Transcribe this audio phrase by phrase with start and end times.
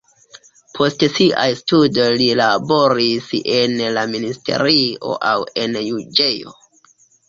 [0.77, 6.61] Post siaj studoj li laboris en la ministerio aŭ en juĝejo.